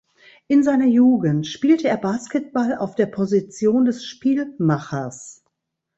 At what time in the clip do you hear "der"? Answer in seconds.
2.95-3.05